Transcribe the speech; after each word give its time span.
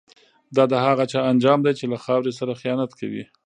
دا 0.55 0.63
د 0.71 0.73
هغه 0.85 1.03
چا 1.11 1.19
انجام 1.31 1.59
دی 1.65 1.73
چي 1.79 1.85
له 1.91 1.97
خاوري 2.05 2.33
سره 2.39 2.59
خیانت 2.61 2.91
کوي. 2.99 3.23